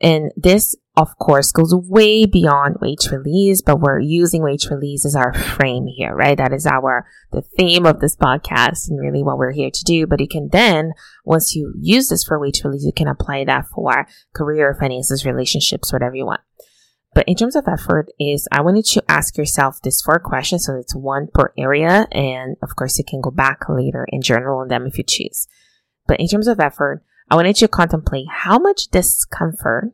and 0.00 0.30
this, 0.36 0.76
of 0.96 1.16
course, 1.18 1.52
goes 1.52 1.74
way 1.74 2.26
beyond 2.26 2.76
weight 2.80 3.10
release, 3.10 3.62
but 3.62 3.80
we're 3.80 4.00
using 4.00 4.42
weight 4.42 4.66
release 4.70 5.06
as 5.06 5.16
our 5.16 5.32
frame 5.32 5.86
here, 5.86 6.14
right? 6.14 6.36
That 6.36 6.52
is 6.52 6.66
our, 6.66 7.06
the 7.32 7.42
theme 7.42 7.86
of 7.86 8.00
this 8.00 8.14
podcast 8.14 8.88
and 8.88 9.00
really 9.00 9.22
what 9.22 9.38
we're 9.38 9.52
here 9.52 9.70
to 9.72 9.84
do. 9.84 10.06
But 10.06 10.20
you 10.20 10.28
can 10.28 10.50
then, 10.52 10.92
once 11.24 11.54
you 11.54 11.72
use 11.80 12.08
this 12.08 12.24
for 12.24 12.38
weight 12.38 12.60
release, 12.62 12.84
you 12.84 12.92
can 12.92 13.08
apply 13.08 13.44
that 13.44 13.66
for 13.74 14.06
career, 14.34 14.76
finances, 14.78 15.24
relationships, 15.24 15.92
whatever 15.92 16.14
you 16.14 16.26
want. 16.26 16.42
But 17.14 17.26
in 17.26 17.34
terms 17.34 17.56
of 17.56 17.66
effort 17.66 18.10
is 18.20 18.46
I 18.52 18.60
want 18.60 18.76
you 18.76 18.82
to 18.82 19.10
ask 19.10 19.38
yourself 19.38 19.80
these 19.82 20.02
four 20.02 20.18
questions. 20.18 20.66
So 20.66 20.76
it's 20.76 20.94
one 20.94 21.28
per 21.32 21.54
area. 21.56 22.06
And 22.12 22.56
of 22.62 22.76
course, 22.76 22.98
you 22.98 23.04
can 23.08 23.22
go 23.22 23.30
back 23.30 23.70
later 23.70 24.06
and 24.12 24.22
journal 24.22 24.58
on 24.58 24.68
them 24.68 24.86
if 24.86 24.98
you 24.98 25.04
choose. 25.08 25.48
But 26.06 26.20
in 26.20 26.28
terms 26.28 26.46
of 26.46 26.60
effort, 26.60 27.02
I 27.28 27.34
wanted 27.34 27.56
to 27.56 27.68
contemplate 27.68 28.26
how 28.30 28.58
much 28.58 28.88
discomfort 28.90 29.92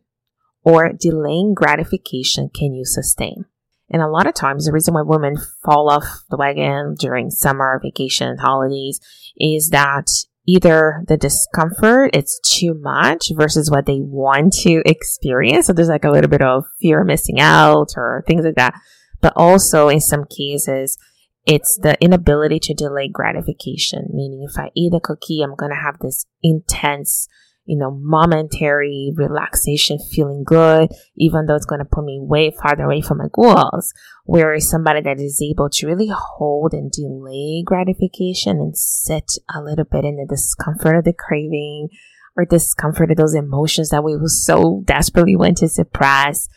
or 0.65 0.93
delaying 0.93 1.55
gratification 1.55 2.51
can 2.55 2.75
you 2.75 2.85
sustain? 2.85 3.47
And 3.91 4.01
a 4.01 4.09
lot 4.09 4.27
of 4.27 4.35
times, 4.35 4.65
the 4.65 4.73
reason 4.73 4.95
why 4.95 5.03
women 5.03 5.37
fall 5.63 5.91
off 5.91 6.25
the 6.31 6.37
wagon 6.37 6.95
during 6.99 7.31
summer 7.31 7.79
vacation 7.83 8.39
holidays 8.39 9.01
is 9.37 9.69
that 9.71 10.09
either 10.47 11.05
the 11.07 11.17
discomfort 11.17 12.11
it's 12.13 12.41
too 12.41 12.75
much 12.75 13.31
versus 13.35 13.71
what 13.71 13.87
they 13.87 14.01
want 14.01 14.53
to 14.53 14.83
experience. 14.87 15.67
So 15.67 15.73
there's 15.73 15.89
like 15.89 16.05
a 16.05 16.11
little 16.11 16.31
bit 16.31 16.43
of 16.43 16.65
fear 16.81 17.03
of 17.03 17.07
missing 17.07 17.39
out 17.39 17.91
or 17.97 18.25
things 18.27 18.45
like 18.45 18.57
that. 18.57 18.75
But 19.21 19.35
also 19.37 19.89
in 19.89 20.01
some 20.01 20.25
cases, 20.25 20.99
it's 21.47 21.79
the 21.83 21.97
inability 22.01 22.61
to 22.61 22.75
delay 22.75 23.09
gratification, 23.13 24.09
meaning 24.13 24.47
if 24.49 24.59
I 24.59 24.71
eat 24.77 24.95
a 24.95 25.01
cookie, 25.01 25.43
I'm 25.43 25.57
going 25.57 25.73
to 25.73 25.77
have 25.77 25.99
this 25.99 26.27
intense, 26.43 27.29
you 27.65 27.77
know, 27.77 27.91
momentary 27.91 29.13
relaxation, 29.17 29.99
feeling 29.99 30.45
good, 30.45 30.91
even 31.17 31.47
though 31.47 31.57
it's 31.57 31.67
going 31.67 31.81
to 31.81 31.85
put 31.85 32.05
me 32.05 32.21
way 32.23 32.53
farther 32.63 32.85
away 32.85 33.01
from 33.01 33.19
my 33.19 33.29
goals. 33.33 33.93
Whereas 34.25 34.71
somebody 34.71 35.01
that 35.03 35.19
is 35.19 35.43
able 35.43 35.69
to 35.71 35.87
really 35.87 36.11
hold 36.15 36.75
and 36.75 36.93
delay 36.93 37.65
gratification 37.67 38.59
and 38.59 38.77
sit 38.79 39.33
a 39.53 39.61
little 39.61 39.85
bit 39.85 40.05
in 40.05 40.17
the 40.17 40.27
discomfort 40.29 40.97
of 40.97 41.05
the 41.05 41.13
craving 41.13 41.89
or 42.37 42.45
discomfort 42.45 43.11
of 43.11 43.17
those 43.17 43.35
emotions 43.35 43.91
that 43.91 44.05
we 44.05 44.17
so 44.27 44.83
desperately 44.87 45.37
want 45.37 45.59
to 45.59 45.69
suppress, 45.69 46.49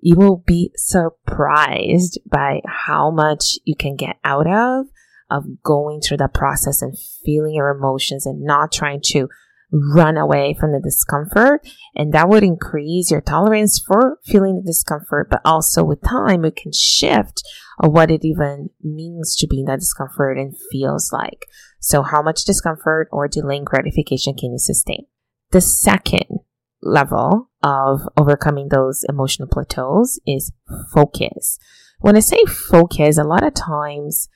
you 0.00 0.16
will 0.16 0.42
be 0.46 0.70
surprised 0.76 2.18
by 2.30 2.60
how 2.66 3.10
much 3.10 3.58
you 3.64 3.74
can 3.76 3.96
get 3.96 4.16
out 4.24 4.46
of 4.46 4.86
of 5.30 5.62
going 5.62 6.00
through 6.00 6.18
the 6.18 6.28
process 6.28 6.82
and 6.82 6.96
feeling 7.24 7.54
your 7.54 7.70
emotions 7.70 8.26
and 8.26 8.42
not 8.42 8.70
trying 8.70 9.00
to 9.02 9.28
run 9.72 10.16
away 10.16 10.56
from 10.58 10.72
the 10.72 10.80
discomfort. 10.80 11.66
And 11.94 12.12
that 12.12 12.28
would 12.28 12.44
increase 12.44 13.10
your 13.10 13.20
tolerance 13.20 13.82
for 13.84 14.18
feeling 14.24 14.56
the 14.56 14.70
discomfort. 14.70 15.28
But 15.30 15.40
also 15.44 15.82
with 15.82 16.02
time, 16.02 16.44
it 16.44 16.56
can 16.56 16.72
shift 16.72 17.42
what 17.78 18.10
it 18.10 18.24
even 18.24 18.70
means 18.82 19.36
to 19.36 19.46
be 19.46 19.60
in 19.60 19.66
that 19.66 19.80
discomfort 19.80 20.38
and 20.38 20.54
feels 20.70 21.12
like. 21.12 21.46
So 21.80 22.02
how 22.02 22.22
much 22.22 22.44
discomfort 22.44 23.08
or 23.12 23.28
delaying 23.28 23.64
gratification 23.64 24.34
can 24.34 24.52
you 24.52 24.58
sustain? 24.58 25.06
The 25.50 25.60
second 25.60 26.40
level 26.82 27.50
of 27.62 28.00
overcoming 28.16 28.68
those 28.68 29.04
emotional 29.08 29.48
plateaus 29.48 30.20
is 30.26 30.52
focus. 30.92 31.58
When 32.00 32.16
I 32.16 32.20
say 32.20 32.42
focus, 32.44 33.18
a 33.18 33.24
lot 33.24 33.42
of 33.42 33.54
times 33.54 34.28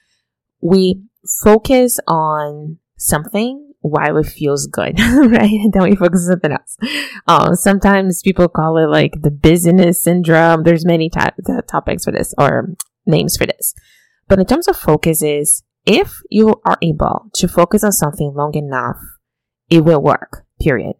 we 0.60 1.02
focus 1.42 1.98
on 2.06 2.78
something 2.96 3.72
while 3.80 4.16
it 4.18 4.26
feels 4.26 4.66
good, 4.66 4.98
right? 5.00 5.50
And 5.50 5.72
then 5.72 5.82
we 5.82 5.96
focus 5.96 6.26
on 6.26 6.32
something 6.32 6.52
else. 6.52 6.76
Um, 7.26 7.54
sometimes 7.54 8.22
people 8.22 8.48
call 8.48 8.76
it 8.78 8.88
like 8.88 9.12
the 9.22 9.30
busyness 9.30 10.02
syndrome. 10.02 10.64
There's 10.64 10.84
many 10.84 11.08
type, 11.08 11.34
topics 11.68 12.04
for 12.04 12.12
this 12.12 12.34
or 12.36 12.74
names 13.06 13.36
for 13.36 13.46
this. 13.46 13.74
But 14.28 14.38
in 14.38 14.46
terms 14.46 14.68
of 14.68 14.76
focus 14.76 15.22
is 15.22 15.62
if 15.86 16.20
you 16.30 16.60
are 16.64 16.78
able 16.82 17.30
to 17.34 17.48
focus 17.48 17.82
on 17.82 17.92
something 17.92 18.32
long 18.34 18.54
enough, 18.54 18.98
it 19.70 19.84
will 19.84 20.02
work, 20.02 20.44
period. 20.60 20.96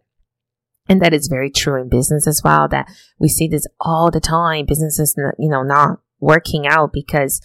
And 0.91 1.01
that 1.01 1.13
is 1.13 1.29
very 1.29 1.49
true 1.49 1.81
in 1.81 1.87
business 1.87 2.27
as 2.27 2.41
well, 2.43 2.67
that 2.67 2.85
we 3.17 3.29
see 3.29 3.47
this 3.47 3.65
all 3.79 4.11
the 4.11 4.19
time. 4.19 4.65
Businesses, 4.65 5.15
you 5.39 5.47
know, 5.47 5.63
not 5.63 6.01
working 6.19 6.67
out 6.67 6.91
because 6.91 7.39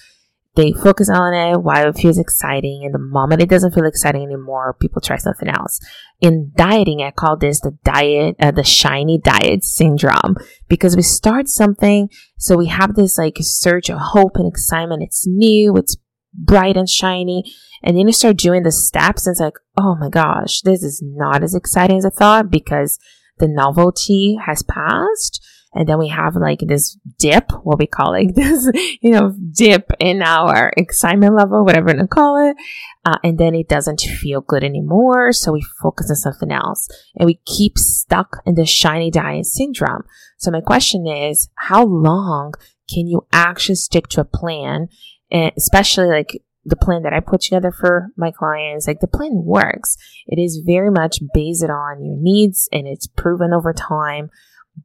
they 0.56 0.72
focus 0.72 1.08
on 1.08 1.32
it 1.32 1.62
while 1.62 1.90
it 1.90 1.96
feels 1.96 2.18
exciting. 2.18 2.82
And 2.84 2.92
the 2.92 2.98
moment 2.98 3.40
it 3.40 3.48
doesn't 3.48 3.72
feel 3.72 3.86
exciting 3.86 4.24
anymore, 4.24 4.76
people 4.80 5.00
try 5.00 5.16
something 5.16 5.48
else. 5.48 5.78
In 6.20 6.50
dieting, 6.56 7.02
I 7.02 7.12
call 7.12 7.36
this 7.36 7.60
the 7.60 7.78
diet, 7.84 8.34
uh, 8.40 8.50
the 8.50 8.64
shiny 8.64 9.16
diet 9.16 9.62
syndrome 9.62 10.34
because 10.68 10.96
we 10.96 11.02
start 11.02 11.46
something. 11.46 12.10
So 12.38 12.56
we 12.56 12.66
have 12.66 12.96
this 12.96 13.16
like 13.16 13.36
surge 13.38 13.90
of 13.90 13.98
hope 14.00 14.34
and 14.34 14.48
excitement. 14.48 15.04
It's 15.04 15.24
new. 15.24 15.76
It's 15.76 15.96
bright 16.34 16.76
and 16.76 16.88
shiny. 16.88 17.44
And 17.84 17.96
then 17.96 18.08
you 18.08 18.12
start 18.12 18.38
doing 18.38 18.64
the 18.64 18.72
steps 18.72 19.24
and 19.24 19.34
it's 19.34 19.40
like, 19.40 19.60
oh 19.76 19.94
my 19.94 20.08
gosh, 20.08 20.62
this 20.62 20.82
is 20.82 21.00
not 21.00 21.44
as 21.44 21.54
exciting 21.54 21.98
as 21.98 22.06
I 22.06 22.10
thought 22.10 22.50
because 22.50 22.98
the 23.38 23.48
novelty 23.48 24.38
has 24.44 24.62
passed 24.62 25.44
and 25.76 25.86
then 25.86 25.98
we 25.98 26.08
have 26.08 26.36
like 26.36 26.60
this 26.60 26.96
dip, 27.18 27.52
what 27.62 27.78
we 27.78 27.86
call 27.86 28.14
it, 28.14 28.28
this, 28.34 28.68
you 29.02 29.10
know, 29.10 29.34
dip 29.52 29.92
in 30.00 30.22
our 30.22 30.72
excitement 30.76 31.34
level, 31.34 31.64
whatever 31.64 31.94
you 31.94 32.06
call 32.06 32.48
it. 32.50 32.56
Uh, 33.04 33.18
and 33.22 33.38
then 33.38 33.54
it 33.54 33.68
doesn't 33.68 34.00
feel 34.00 34.40
good 34.40 34.64
anymore. 34.64 35.32
So 35.32 35.52
we 35.52 35.64
focus 35.82 36.10
on 36.10 36.16
something 36.16 36.50
else 36.50 36.88
and 37.14 37.26
we 37.26 37.40
keep 37.44 37.76
stuck 37.78 38.38
in 38.46 38.54
the 38.54 38.64
shiny 38.64 39.10
diet 39.10 39.46
syndrome. 39.46 40.04
So 40.38 40.50
my 40.50 40.62
question 40.62 41.06
is, 41.06 41.50
how 41.56 41.84
long 41.84 42.54
can 42.92 43.06
you 43.06 43.26
actually 43.32 43.76
stick 43.76 44.08
to 44.08 44.22
a 44.22 44.24
plan? 44.24 44.88
And 45.30 45.52
especially 45.58 46.06
like 46.06 46.42
the 46.66 46.76
plan 46.76 47.02
that 47.04 47.12
I 47.12 47.20
put 47.20 47.42
together 47.42 47.70
for 47.70 48.08
my 48.16 48.32
clients, 48.32 48.86
like 48.86 49.00
the 49.00 49.06
plan 49.06 49.42
works. 49.44 49.96
It 50.26 50.40
is 50.40 50.62
very 50.66 50.90
much 50.90 51.20
based 51.32 51.64
on 51.64 52.04
your 52.04 52.16
needs 52.18 52.68
and 52.72 52.86
it's 52.86 53.06
proven 53.06 53.52
over 53.52 53.72
time. 53.72 54.30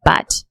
But 0.06 0.44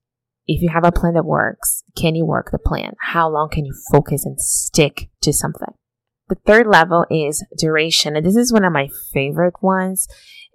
if 0.45 0.61
you 0.61 0.69
have 0.69 0.83
a 0.83 0.91
plan 0.91 1.13
that 1.13 1.25
works, 1.25 1.83
can 1.95 2.15
you 2.15 2.25
work 2.25 2.51
the 2.51 2.59
plan? 2.59 2.93
How 2.99 3.29
long 3.29 3.49
can 3.49 3.65
you 3.65 3.73
focus 3.91 4.25
and 4.25 4.39
stick 4.39 5.09
to 5.21 5.31
something? 5.31 5.73
The 6.27 6.35
third 6.45 6.67
level 6.67 7.05
is 7.09 7.45
duration. 7.57 8.15
And 8.15 8.25
this 8.25 8.35
is 8.35 8.53
one 8.53 8.65
of 8.65 8.73
my 8.73 8.89
favorite 9.13 9.55
ones. 9.61 10.07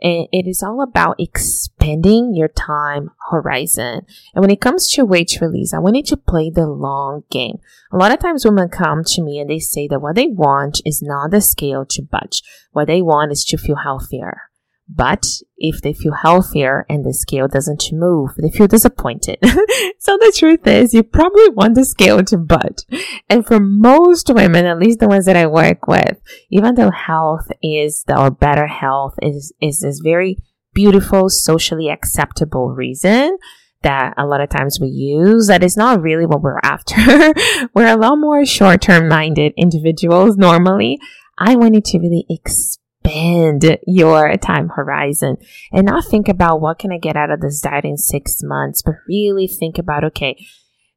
And 0.02 0.28
it 0.32 0.46
is 0.46 0.62
all 0.62 0.82
about 0.82 1.18
expanding 1.18 2.34
your 2.34 2.48
time 2.48 3.10
horizon. 3.30 4.02
And 4.34 4.42
when 4.42 4.50
it 4.50 4.60
comes 4.60 4.88
to 4.90 5.04
weight 5.04 5.38
release, 5.40 5.72
I 5.72 5.78
want 5.78 5.96
you 5.96 6.02
to 6.04 6.16
play 6.16 6.50
the 6.50 6.66
long 6.66 7.24
game. 7.30 7.58
A 7.92 7.96
lot 7.96 8.12
of 8.12 8.18
times 8.18 8.44
women 8.44 8.68
come 8.68 9.04
to 9.04 9.22
me 9.22 9.38
and 9.38 9.48
they 9.48 9.58
say 9.58 9.88
that 9.88 10.00
what 10.00 10.16
they 10.16 10.26
want 10.26 10.80
is 10.84 11.02
not 11.02 11.30
the 11.30 11.40
scale 11.40 11.86
to 11.86 12.02
budge. 12.02 12.42
What 12.72 12.88
they 12.88 13.00
want 13.00 13.32
is 13.32 13.44
to 13.46 13.56
feel 13.56 13.76
healthier. 13.76 14.50
But 14.88 15.24
if 15.58 15.82
they 15.82 15.92
feel 15.92 16.14
healthier 16.14 16.86
and 16.88 17.04
the 17.04 17.12
scale 17.12 17.48
doesn't 17.48 17.92
move, 17.92 18.30
they 18.38 18.50
feel 18.50 18.68
disappointed. 18.68 19.38
so 19.98 20.16
the 20.16 20.32
truth 20.36 20.66
is, 20.66 20.94
you 20.94 21.02
probably 21.02 21.48
want 21.50 21.74
the 21.74 21.84
scale 21.84 22.22
to 22.22 22.38
butt. 22.38 22.84
And 23.28 23.44
for 23.44 23.58
most 23.58 24.30
women, 24.32 24.64
at 24.64 24.78
least 24.78 25.00
the 25.00 25.08
ones 25.08 25.26
that 25.26 25.36
I 25.36 25.46
work 25.46 25.88
with, 25.88 26.20
even 26.50 26.76
though 26.76 26.92
health 26.92 27.48
is, 27.62 28.04
or 28.08 28.30
better 28.30 28.68
health 28.68 29.14
is, 29.22 29.52
is 29.60 29.80
this 29.80 29.98
very 29.98 30.38
beautiful, 30.72 31.30
socially 31.30 31.88
acceptable 31.88 32.70
reason 32.70 33.38
that 33.82 34.14
a 34.16 34.26
lot 34.26 34.40
of 34.40 34.48
times 34.48 34.78
we 34.80 34.88
use 34.88 35.48
that 35.48 35.64
is 35.64 35.76
not 35.76 36.00
really 36.00 36.26
what 36.26 36.42
we're 36.42 36.60
after. 36.62 36.94
we're 37.74 37.92
a 37.92 37.96
lot 37.96 38.16
more 38.16 38.44
short 38.46 38.82
term 38.82 39.08
minded 39.08 39.52
individuals 39.56 40.36
normally. 40.36 40.98
I 41.38 41.56
wanted 41.56 41.84
to 41.86 41.98
really 41.98 42.24
expand 42.30 42.85
expand 43.06 43.78
your 43.86 44.36
time 44.36 44.68
horizon 44.68 45.36
and 45.72 45.86
not 45.86 46.04
think 46.04 46.28
about 46.28 46.60
what 46.60 46.78
can 46.78 46.92
I 46.92 46.98
get 46.98 47.16
out 47.16 47.30
of 47.30 47.40
this 47.40 47.60
diet 47.60 47.84
in 47.84 47.96
six 47.96 48.42
months, 48.42 48.82
but 48.82 48.94
really 49.08 49.46
think 49.46 49.78
about, 49.78 50.04
okay, 50.04 50.36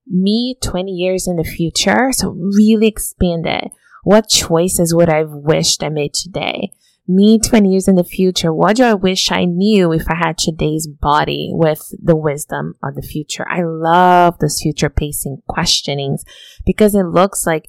me 0.08 0.58
20 0.62 0.92
years 0.92 1.28
in 1.28 1.36
the 1.36 1.44
future. 1.44 2.12
So 2.12 2.30
really 2.30 2.88
expand 2.88 3.46
it. 3.46 3.72
What 4.04 4.30
choices 4.30 4.94
would 4.94 5.10
I 5.10 5.18
have 5.18 5.32
wished 5.32 5.84
I 5.84 5.89
made 5.89 6.13
today? 6.13 6.72
Me 7.08 7.39
20 7.39 7.70
years 7.70 7.88
in 7.88 7.96
the 7.96 8.04
future, 8.04 8.54
what 8.54 8.75
do 8.75 8.84
I 8.84 8.94
wish 8.94 9.32
I 9.32 9.46
knew 9.46 9.92
if 9.92 10.08
I 10.08 10.13
had 10.13 10.38
today's 10.38 10.86
body 10.86 11.50
with 11.51 11.92
the 12.00 12.16
wisdom 12.16 12.75
of 12.84 12.94
the 12.94 13.01
future? 13.01 13.48
I 13.50 13.63
love 13.63 14.38
those 14.38 14.62
future 14.62 14.92
pacing 14.92 15.42
questionings 15.48 16.24
because 16.68 16.94
it 16.94 17.06
looks 17.06 17.48
like 17.48 17.66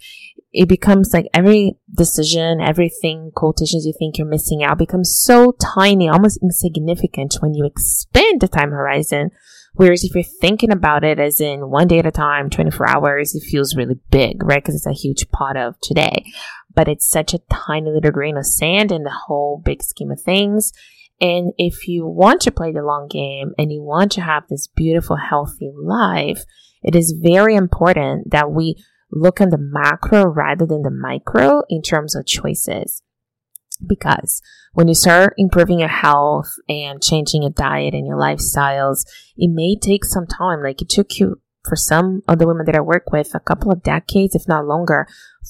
it 0.53 0.69
becomes 0.69 1.13
like 1.13 1.27
every 1.33 1.77
decision, 1.95 2.61
everything, 2.61 3.31
quotations 3.35 3.87
you 3.87 3.95
think 3.99 4.19
you're 4.19 4.27
missing 4.27 4.65
out 4.65 4.79
becomes 4.79 5.17
so 5.17 5.53
tiny, 5.61 6.09
almost 6.09 6.41
insignificant 6.43 7.37
when 7.41 7.55
you 7.55 7.65
expand 7.65 8.41
the 8.41 8.49
time 8.49 8.71
horizon. 8.71 9.31
Whereas 9.75 10.03
if 10.03 10.15
you're 10.15 10.25
thinking 10.25 10.73
about 10.73 11.05
it 11.05 11.21
as 11.21 11.41
in 11.41 11.71
one 11.71 11.87
day 11.87 12.01
at 12.01 12.07
a 12.07 12.11
time, 12.11 12.51
24 12.51 12.89
hours, 12.89 13.35
it 13.37 13.45
feels 13.49 13.77
really 13.77 14.01
big, 14.11 14.43
right? 14.43 14.63
Because 14.63 14.75
it's 14.75 14.87
a 14.87 14.93
huge 14.93 15.31
part 15.31 15.57
of 15.57 15.81
today. 15.81 16.25
But 16.75 16.89
it's 16.89 17.09
such 17.09 17.33
a 17.33 17.41
tiny 17.51 17.91
little 17.91 18.11
grain 18.11 18.37
of 18.37 18.47
sand 18.47 18.91
in 18.91 19.05
the 19.05 19.17
whole 19.27 19.63
big 19.65 19.85
scheme 19.85 20.11
of 20.11 20.21
things. 20.21 20.73
And 21.21 21.53
if 21.59 21.87
you 21.87 22.07
want 22.07 22.41
to 22.43 22.51
play 22.51 22.73
the 22.73 22.83
long 22.83 23.07
game 23.09 23.53
and 23.59 23.71
you 23.71 23.83
want 23.83 24.11
to 24.13 24.23
have 24.23 24.45
this 24.49 24.67
beautiful, 24.67 25.17
healthy 25.17 25.71
life, 25.77 26.45
it 26.83 26.97
is 26.97 27.15
very 27.23 27.55
important 27.55 28.31
that 28.31 28.51
we 28.51 28.83
look 29.11 29.41
at 29.41 29.51
the 29.51 29.59
macro 29.59 30.27
rather 30.27 30.67
than 30.67 30.83
the 30.83 30.91
micro 30.91 31.63
in 31.69 31.83
terms 31.83 32.15
of 32.15 32.27
choices. 32.27 33.03
Because 33.87 34.43
when 34.73 34.89
you 34.89 34.95
start 34.95 35.35
improving 35.39 35.81
your 35.81 35.89
health 35.89 36.53
and 36.69 37.03
changing 37.03 37.43
your 37.43 37.51
diet 37.51 37.95
and 37.95 38.07
your 38.07 38.19
lifestyles, 38.19 39.07
it 39.37 39.51
may 39.53 39.77
take 39.77 40.05
some 40.05 40.27
time. 40.27 40.63
Like 40.63 40.83
it 40.83 40.89
took 40.89 41.19
you, 41.19 41.41
for 41.67 41.77
some 41.77 42.23
of 42.29 42.39
the 42.39 42.47
women 42.47 42.67
that 42.67 42.77
I 42.77 42.81
work 42.81 43.11
with, 43.11 43.35
a 43.35 43.41
couple 43.41 43.71
of 43.71 43.83
decades, 43.83 44.35
if 44.35 44.49
not 44.49 44.67
longer, 44.67 45.07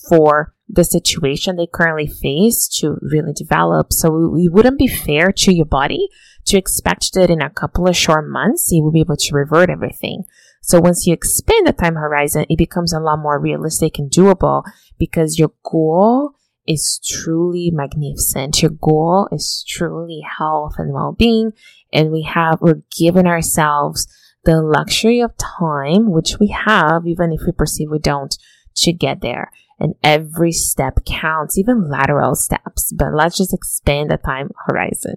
for 0.09 0.55
the 0.69 0.85
situation 0.85 1.57
they 1.57 1.67
currently 1.73 2.07
face 2.07 2.69
to 2.81 2.99
really 3.01 3.33
develop. 3.33 3.93
So 3.93 4.37
it 4.37 4.53
wouldn't 4.53 4.79
be 4.79 4.87
fair 4.87 5.33
to 5.33 5.55
your 5.55 5.67
body 5.67 6.09
to 6.47 6.57
expect 6.57 7.13
that 7.15 7.31
in 7.31 7.43
a 7.43 7.51
couple 7.51 7.89
of 7.89 7.97
short 7.97 8.29
months, 8.29 8.71
you 8.71 8.83
will 8.83 8.93
be 8.93 9.01
able 9.01 9.17
to 9.17 9.35
revert 9.35 9.71
everything. 9.71 10.25
So 10.63 10.81
once 10.81 11.07
you 11.07 11.13
expand 11.13 11.67
the 11.67 11.73
time 11.73 11.95
horizon, 11.95 12.47
it 12.49 12.59
becomes 12.59 12.93
a 12.93 13.01
lot 13.01 13.19
more 13.19 13.41
realistic 13.41 13.99
and 13.99 14.11
doable 14.11 14.63
because 14.99 15.39
your 15.39 15.53
goal 15.65 16.33
is 16.67 17.01
truly 17.05 17.71
magnificent. 17.73 18.63
Your 18.63 18.71
goal 18.71 19.29
is 19.33 19.65
truly 19.67 20.23
health 20.39 20.75
and 20.79 20.93
well-being. 20.93 21.53
And 21.93 22.13
we 22.13 22.23
have, 22.23 22.61
we're 22.61 22.83
giving 22.97 23.27
ourselves 23.27 24.07
the 24.45 24.63
luxury 24.63 25.21
of 25.21 25.37
time, 25.37 26.13
which 26.13 26.37
we 26.39 26.49
have, 26.49 27.07
even 27.07 27.33
if 27.33 27.41
we 27.45 27.53
perceive 27.53 27.91
we 27.91 27.99
don't, 27.99 28.37
to 28.77 28.93
get 28.93 29.21
there. 29.21 29.51
And 29.81 29.95
every 30.05 30.53
step 30.53 31.01
counts, 31.07 31.59
even 31.59 31.91
lateral 31.91 32.35
steps. 32.35 32.93
But 32.97 33.15
let's 33.15 33.39
just 33.39 33.55
expand 33.55 34.11
the 34.11 34.19
time 34.19 34.51
horizon. 34.67 35.17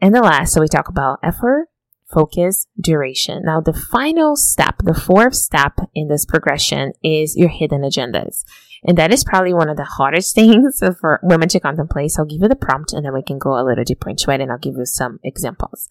And 0.00 0.14
the 0.14 0.20
last, 0.20 0.52
so 0.52 0.60
we 0.60 0.68
talk 0.68 0.88
about 0.88 1.20
effort, 1.22 1.68
focus, 2.14 2.68
duration. 2.80 3.42
Now, 3.44 3.60
the 3.60 3.72
final 3.72 4.36
step, 4.36 4.76
the 4.84 4.94
fourth 4.94 5.34
step 5.34 5.72
in 5.94 6.08
this 6.08 6.24
progression 6.24 6.92
is 7.02 7.36
your 7.36 7.48
hidden 7.48 7.82
agendas. 7.82 8.44
And 8.86 8.96
that 8.98 9.12
is 9.12 9.24
probably 9.24 9.52
one 9.52 9.68
of 9.68 9.76
the 9.76 9.84
hardest 9.84 10.34
things 10.34 10.80
for 11.00 11.20
women 11.22 11.48
to 11.48 11.60
contemplate. 11.60 12.12
So 12.12 12.22
I'll 12.22 12.28
give 12.28 12.40
you 12.40 12.48
the 12.48 12.56
prompt 12.56 12.92
and 12.92 13.04
then 13.04 13.12
we 13.12 13.22
can 13.22 13.38
go 13.38 13.58
a 13.58 13.64
little 13.64 13.84
deeper 13.84 14.10
into 14.10 14.30
it 14.30 14.40
and 14.40 14.52
I'll 14.52 14.58
give 14.58 14.76
you 14.76 14.86
some 14.86 15.18
examples. 15.24 15.88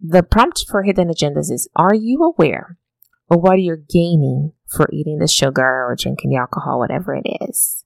The 0.00 0.22
prompt 0.22 0.66
for 0.68 0.82
hidden 0.82 1.08
agendas 1.08 1.50
is 1.50 1.68
Are 1.74 1.94
you 1.94 2.22
aware 2.22 2.76
of 3.30 3.40
what 3.40 3.60
you're 3.60 3.76
gaining 3.76 4.52
for 4.68 4.88
eating 4.92 5.18
the 5.18 5.26
sugar 5.26 5.62
or 5.62 5.96
drinking 5.98 6.30
the 6.30 6.36
alcohol, 6.36 6.78
whatever 6.78 7.14
it 7.14 7.26
is? 7.48 7.84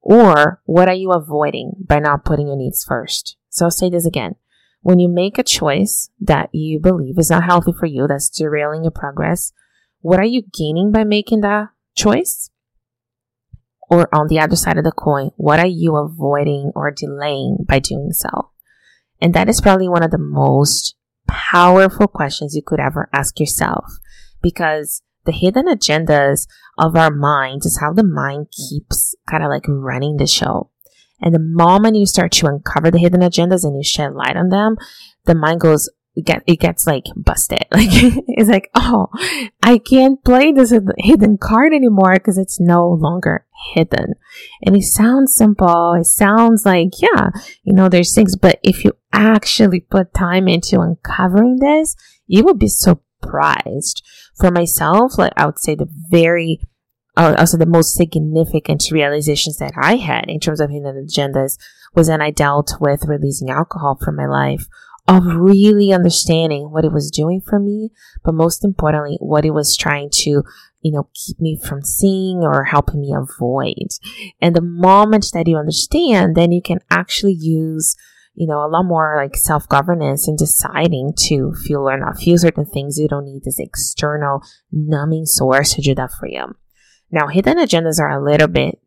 Or 0.00 0.62
what 0.64 0.88
are 0.88 0.94
you 0.94 1.10
avoiding 1.10 1.72
by 1.86 1.98
not 1.98 2.24
putting 2.24 2.46
your 2.46 2.56
needs 2.56 2.84
first? 2.84 3.36
So 3.50 3.66
I'll 3.66 3.70
say 3.70 3.90
this 3.90 4.06
again. 4.06 4.36
When 4.80 4.98
you 4.98 5.08
make 5.08 5.38
a 5.38 5.42
choice 5.42 6.10
that 6.20 6.50
you 6.52 6.80
believe 6.80 7.18
is 7.18 7.30
not 7.30 7.44
healthy 7.44 7.72
for 7.78 7.86
you, 7.86 8.06
that's 8.06 8.30
derailing 8.30 8.84
your 8.84 8.92
progress, 8.92 9.52
what 10.00 10.20
are 10.20 10.24
you 10.24 10.42
gaining 10.42 10.92
by 10.92 11.04
making 11.04 11.40
that 11.40 11.68
choice? 11.96 12.50
Or 13.90 14.08
on 14.14 14.28
the 14.28 14.38
other 14.38 14.56
side 14.56 14.78
of 14.78 14.84
the 14.84 14.92
coin, 14.92 15.30
what 15.36 15.58
are 15.58 15.66
you 15.66 15.96
avoiding 15.96 16.72
or 16.74 16.90
delaying 16.90 17.64
by 17.66 17.78
doing 17.78 18.12
so? 18.12 18.50
And 19.20 19.34
that 19.34 19.48
is 19.48 19.60
probably 19.60 19.88
one 19.88 20.02
of 20.02 20.10
the 20.10 20.18
most 20.18 20.94
powerful 21.26 22.06
questions 22.06 22.54
you 22.54 22.62
could 22.62 22.80
ever 22.80 23.08
ask 23.12 23.40
yourself 23.40 23.84
because 24.42 25.02
the 25.24 25.32
hidden 25.32 25.66
agendas 25.66 26.46
of 26.78 26.96
our 26.96 27.10
minds 27.10 27.66
is 27.66 27.80
how 27.80 27.92
the 27.92 28.04
mind 28.04 28.46
keeps 28.50 29.14
kind 29.28 29.42
of 29.42 29.50
like 29.50 29.64
running 29.66 30.16
the 30.16 30.26
show. 30.26 30.70
And 31.20 31.34
the 31.34 31.40
moment 31.40 31.96
you 31.96 32.06
start 32.06 32.32
to 32.32 32.46
uncover 32.46 32.90
the 32.90 32.98
hidden 32.98 33.20
agendas 33.20 33.64
and 33.64 33.76
you 33.76 33.82
shed 33.82 34.14
light 34.14 34.36
on 34.36 34.48
them, 34.50 34.76
the 35.24 35.34
mind 35.34 35.60
goes, 35.60 35.90
get, 36.24 36.42
it 36.46 36.60
gets 36.60 36.86
like 36.86 37.04
busted. 37.16 37.66
Like, 37.72 37.90
it's 38.28 38.48
like, 38.48 38.70
oh, 38.74 39.08
I 39.62 39.78
can't 39.78 40.22
play 40.24 40.52
this 40.52 40.72
hidden 40.98 41.38
card 41.38 41.72
anymore 41.72 42.14
because 42.14 42.38
it's 42.38 42.60
no 42.60 42.88
longer 42.88 43.46
hidden. 43.74 44.14
And 44.64 44.76
it 44.76 44.82
sounds 44.82 45.34
simple. 45.34 45.94
It 45.94 46.06
sounds 46.06 46.64
like, 46.64 47.00
yeah, 47.00 47.30
you 47.62 47.72
know, 47.72 47.88
there's 47.88 48.14
things, 48.14 48.36
but 48.36 48.58
if 48.62 48.84
you 48.84 48.92
actually 49.12 49.80
put 49.80 50.14
time 50.14 50.48
into 50.48 50.80
uncovering 50.80 51.58
this, 51.60 51.96
you 52.26 52.44
will 52.44 52.54
be 52.54 52.68
surprised. 52.68 54.04
For 54.36 54.50
myself, 54.52 55.18
like 55.18 55.32
I 55.36 55.46
would 55.46 55.58
say 55.58 55.74
the 55.74 55.88
very 56.10 56.60
uh, 57.18 57.34
also 57.36 57.56
the 57.56 57.66
most 57.66 57.94
significant 57.94 58.84
realizations 58.92 59.56
that 59.58 59.72
I 59.76 59.96
had 59.96 60.26
in 60.28 60.38
terms 60.38 60.60
of 60.60 60.70
hidden 60.70 61.04
agendas 61.04 61.58
was 61.94 62.08
when 62.08 62.22
I 62.22 62.30
dealt 62.30 62.74
with 62.80 63.06
releasing 63.06 63.50
alcohol 63.50 63.98
from 64.00 64.16
my 64.16 64.26
life 64.26 64.66
of 65.08 65.24
really 65.24 65.92
understanding 65.92 66.70
what 66.70 66.84
it 66.84 66.92
was 66.92 67.10
doing 67.10 67.40
for 67.40 67.58
me, 67.58 67.90
but 68.24 68.34
most 68.34 68.64
importantly, 68.64 69.16
what 69.20 69.44
it 69.44 69.50
was 69.50 69.76
trying 69.76 70.10
to, 70.12 70.42
you 70.82 70.92
know, 70.92 71.08
keep 71.14 71.40
me 71.40 71.58
from 71.60 71.82
seeing 71.82 72.38
or 72.42 72.64
helping 72.64 73.00
me 73.00 73.12
avoid. 73.12 73.88
And 74.40 74.54
the 74.54 74.60
moment 74.60 75.30
that 75.32 75.48
you 75.48 75.56
understand, 75.56 76.36
then 76.36 76.52
you 76.52 76.62
can 76.62 76.78
actually 76.90 77.32
use 77.32 77.96
you 78.34 78.46
know, 78.46 78.64
a 78.64 78.70
lot 78.70 78.84
more 78.84 79.16
like 79.16 79.34
self 79.34 79.68
governance 79.68 80.28
in 80.28 80.36
deciding 80.36 81.12
to 81.26 81.52
feel 81.66 81.88
or 81.88 81.98
not 81.98 82.18
feel 82.18 82.38
certain 82.38 82.66
things. 82.66 82.96
You 82.96 83.08
don't 83.08 83.24
need 83.24 83.42
this 83.42 83.58
external 83.58 84.42
numbing 84.70 85.26
source 85.26 85.74
to 85.74 85.82
do 85.82 85.92
that 85.96 86.12
for 86.12 86.28
you. 86.28 86.54
Now, 87.10 87.28
hidden 87.28 87.58
agendas 87.58 88.00
are 88.00 88.10
a 88.10 88.22
little 88.22 88.48
bit 88.48 88.80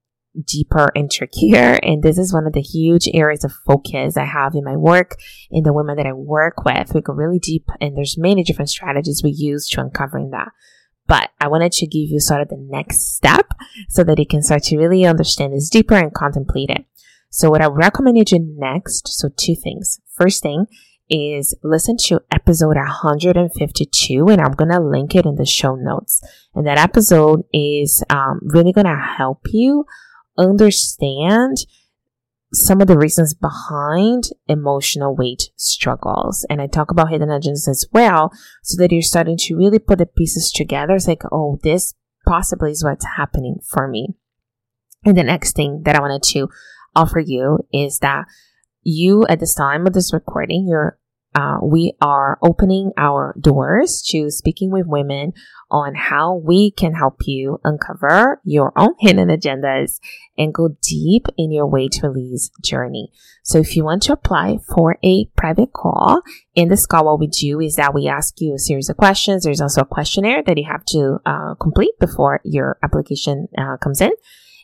deeper 0.46 0.92
and 0.96 1.12
trickier. 1.12 1.80
And 1.84 2.04
this 2.04 2.18
is 2.18 2.34
one 2.34 2.48
of 2.48 2.54
the 2.54 2.62
huge 2.62 3.08
areas 3.14 3.44
of 3.44 3.54
focus 3.66 4.18
I 4.18 4.26
have 4.26 4.56
in 4.56 4.64
my 4.64 4.76
work, 4.76 5.18
in 5.50 5.64
the 5.64 5.74
women 5.74 5.98
that 5.98 6.06
I 6.06 6.14
work 6.14 6.64
with. 6.64 6.94
We 6.94 7.02
go 7.02 7.14
really 7.14 7.40
deep 7.40 7.66
and 7.80 7.98
there's 7.98 8.18
many 8.18 8.44
different 8.44 8.70
strategies 8.70 9.22
we 9.24 9.32
use 9.32 9.68
to 9.70 9.82
uncovering 9.82 10.32
that. 10.32 10.50
But 11.08 11.30
I 11.40 11.48
wanted 11.48 11.74
to 11.74 11.88
give 11.88 12.10
you 12.10 12.20
sort 12.20 12.42
of 12.42 12.50
the 12.50 12.58
next 12.58 13.16
step 13.16 13.54
so 13.90 14.04
that 14.04 14.20
you 14.20 14.26
can 14.26 14.42
start 14.42 14.64
to 14.64 14.78
really 14.78 15.06
understand 15.06 15.54
this 15.54 15.70
deeper 15.70 15.96
and 15.96 16.14
contemplate 16.14 16.70
it. 16.70 16.86
So 17.30 17.50
what 17.50 17.62
I 17.62 17.68
recommend 17.68 18.18
you 18.18 18.56
next, 18.58 19.08
so 19.08 19.30
two 19.36 19.56
things. 19.56 20.00
First 20.16 20.44
thing 20.44 20.68
is 21.12 21.54
listen 21.62 21.98
to 22.06 22.22
episode 22.32 22.78
152 22.78 24.28
and 24.30 24.42
I'm 24.42 24.54
going 24.54 24.72
to 24.72 24.80
link 24.80 25.14
it 25.14 25.26
in 25.26 25.36
the 25.36 25.46
show 25.46 25.76
notes. 25.76 26.24
And 26.56 26.66
that 26.66 26.78
episode 26.78 27.44
is 27.54 28.04
um, 28.10 28.40
really 28.42 28.72
going 28.72 28.88
to 28.88 28.96
help 28.96 29.42
you 29.52 29.86
understand 30.38 31.58
some 32.54 32.82
of 32.82 32.88
the 32.88 32.98
reasons 32.98 33.34
behind 33.34 34.24
emotional 34.48 35.16
weight 35.16 35.52
struggles. 35.56 36.46
And 36.50 36.62
I 36.62 36.68
talk 36.68 36.92
about 36.92 37.10
hidden 37.10 37.30
agendas 37.30 37.68
as 37.68 37.86
well 37.94 38.32
so 38.64 38.82
that 38.82 38.92
you're 38.92 39.02
starting 39.02 39.38
to 39.38 39.56
really 39.56 39.80
put 39.80 40.00
the 40.00 40.06
pieces 40.06 40.52
together. 40.52 40.96
It's 40.96 41.08
like, 41.08 41.24
oh, 41.32 41.60
this 41.64 41.94
possibly 42.26 42.72
is 42.72 42.84
what's 42.84 43.06
happening 43.18 43.58
for 43.64 43.88
me. 43.88 44.16
And 45.06 45.18
the 45.18 45.24
next 45.24 45.56
thing 45.56 45.84
that 45.84 45.96
I 45.96 46.02
wanted 46.02 46.24
to 46.34 46.50
offer 46.96 47.20
you 47.20 47.60
is 47.74 48.00
that 48.00 48.26
you, 48.84 49.26
at 49.28 49.40
this 49.40 49.54
time 49.54 49.88
of 49.88 49.94
this 49.94 50.14
recording, 50.14 50.68
you're 50.68 50.98
uh, 51.34 51.58
we 51.64 51.94
are 52.02 52.38
opening 52.42 52.92
our 52.98 53.36
doors 53.40 54.02
to 54.10 54.30
speaking 54.30 54.70
with 54.70 54.86
women 54.86 55.34
on 55.70 55.96
how 55.96 56.36
we 56.36 56.72
can 56.72 56.94
help 56.94 57.22
you 57.26 57.60
uncover 57.64 58.42
your 58.44 58.74
own 58.76 58.94
hidden 59.00 59.30
agendas 59.30 60.00
and 60.38 60.54
go 60.54 60.76
deep 60.82 61.28
in 61.38 61.52
your 61.52 61.66
weight 61.66 62.00
release 62.04 62.52
journey. 62.62 63.10
So 63.44 63.60
if 63.60 63.78
you 63.78 63.86
want 63.86 64.04
to 64.04 64.14
apply 64.14 64.58
for 64.76 64.98
a 65.04 65.26
private 65.38 65.72
call, 65.72 66.22
in 66.54 66.68
this 66.68 66.86
call, 66.86 67.06
what 67.06 67.20
we 67.20 67.28
do 67.28 67.62
is 67.62 67.76
that 67.76 67.94
we 67.94 68.10
ask 68.10 68.42
you 68.42 68.54
a 68.54 68.60
series 68.60 68.90
of 68.90 68.98
questions. 68.98 69.44
There's 69.44 69.62
also 69.62 69.82
a 69.82 69.86
questionnaire 69.86 70.44
that 70.44 70.58
you 70.58 70.66
have 70.70 70.84
to 70.86 71.20
uh, 71.26 71.56
complete 71.56 71.98
before 72.00 72.42
your 72.44 72.78
application 72.84 73.48
uh, 73.58 73.78
comes 73.78 74.02
in. 74.02 74.12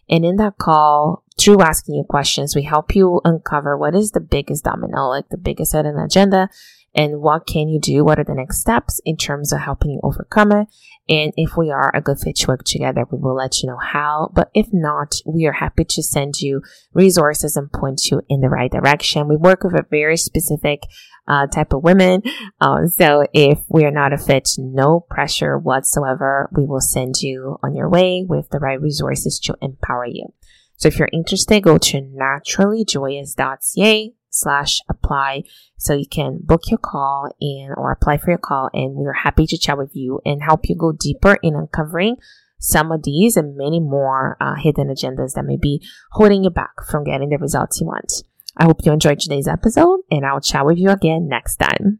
And 0.09 0.25
in 0.25 0.35
that 0.37 0.57
call, 0.57 1.23
through 1.39 1.61
asking 1.61 1.95
you 1.95 2.03
questions, 2.03 2.55
we 2.55 2.63
help 2.63 2.95
you 2.95 3.21
uncover 3.23 3.77
what 3.77 3.95
is 3.95 4.11
the 4.11 4.19
biggest 4.19 4.63
domino, 4.63 5.07
like 5.07 5.29
the 5.29 5.37
biggest 5.37 5.73
hidden 5.73 5.97
agenda, 5.97 6.49
and 6.95 7.21
what 7.21 7.45
can 7.45 7.69
you 7.69 7.79
do? 7.79 8.03
What 8.03 8.19
are 8.19 8.23
the 8.23 8.33
next 8.33 8.59
steps 8.59 8.99
in 9.05 9.17
terms 9.17 9.53
of 9.53 9.59
helping 9.59 9.91
you 9.91 9.99
overcome 10.01 10.51
it? 10.51 10.67
And 11.09 11.31
if 11.37 11.55
we 11.55 11.69
are 11.69 11.95
a 11.95 12.01
good 12.01 12.19
fit 12.19 12.35
to 12.37 12.47
work 12.47 12.63
together, 12.65 13.05
we 13.09 13.19
will 13.19 13.35
let 13.35 13.61
you 13.61 13.69
know 13.69 13.77
how. 13.77 14.31
But 14.33 14.49
if 14.53 14.67
not, 14.73 15.15
we 15.25 15.45
are 15.45 15.53
happy 15.53 15.85
to 15.85 16.03
send 16.03 16.41
you 16.41 16.61
resources 16.93 17.55
and 17.55 17.71
point 17.71 18.07
you 18.07 18.21
in 18.27 18.41
the 18.41 18.49
right 18.49 18.71
direction. 18.71 19.27
We 19.27 19.37
work 19.37 19.63
with 19.63 19.73
a 19.73 19.85
very 19.89 20.17
specific 20.17 20.83
uh, 21.27 21.47
type 21.47 21.73
of 21.73 21.83
women. 21.83 22.23
Uh, 22.59 22.87
so 22.87 23.25
if 23.33 23.59
we 23.69 23.85
are 23.85 23.91
not 23.91 24.11
a 24.11 24.17
fit, 24.17 24.49
no 24.57 24.99
pressure 24.99 25.57
whatsoever. 25.57 26.49
We 26.51 26.65
will 26.65 26.81
send 26.81 27.21
you 27.21 27.57
on 27.63 27.75
your 27.75 27.89
way 27.89 28.25
with 28.27 28.49
the 28.49 28.59
right 28.59 28.81
resources 28.81 29.39
to 29.41 29.55
empower 29.61 30.07
you. 30.07 30.33
So 30.77 30.87
if 30.87 30.97
you're 30.97 31.09
interested, 31.11 31.63
go 31.63 31.77
to 31.77 32.01
naturallyjoyous.ca 32.01 34.13
slash 34.29 34.79
apply 34.89 35.43
so 35.77 35.93
you 35.93 36.07
can 36.09 36.39
book 36.43 36.63
your 36.67 36.77
call 36.77 37.29
and 37.41 37.73
or 37.75 37.91
apply 37.91 38.17
for 38.17 38.29
your 38.29 38.37
call 38.37 38.69
and 38.73 38.95
we're 38.95 39.13
happy 39.13 39.45
to 39.47 39.57
chat 39.57 39.77
with 39.77 39.91
you 39.93 40.19
and 40.25 40.43
help 40.43 40.69
you 40.69 40.75
go 40.75 40.91
deeper 40.91 41.37
in 41.41 41.55
uncovering 41.55 42.17
some 42.59 42.91
of 42.91 43.03
these 43.03 43.37
and 43.37 43.57
many 43.57 43.79
more 43.79 44.37
uh, 44.41 44.55
hidden 44.55 44.87
agendas 44.87 45.33
that 45.33 45.45
may 45.45 45.57
be 45.57 45.81
holding 46.11 46.43
you 46.43 46.49
back 46.49 46.83
from 46.89 47.03
getting 47.03 47.29
the 47.29 47.37
results 47.37 47.79
you 47.79 47.87
want. 47.87 48.11
I 48.57 48.65
hope 48.65 48.83
you 48.83 48.91
enjoyed 48.91 49.19
today's 49.19 49.47
episode 49.47 49.99
and 50.09 50.25
I'll 50.25 50.41
chat 50.41 50.65
with 50.65 50.77
you 50.77 50.89
again 50.89 51.27
next 51.27 51.57
time. 51.57 51.99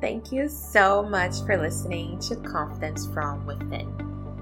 Thank 0.00 0.32
you 0.32 0.48
so 0.48 1.02
much 1.02 1.42
for 1.44 1.58
listening 1.58 2.18
to 2.20 2.36
Confidence 2.36 3.06
from 3.12 3.46
Within. 3.46 4.09